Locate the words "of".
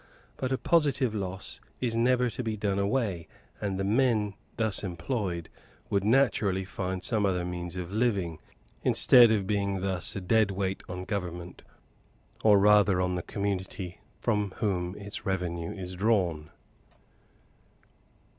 7.75-7.91, 9.31-9.45